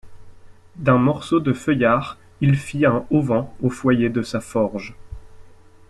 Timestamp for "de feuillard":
1.39-2.17